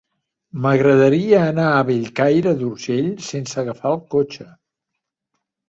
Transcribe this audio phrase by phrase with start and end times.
[0.61, 4.51] M'agradaria anar a Bellcaire d'Urgell sense agafar el cotxe.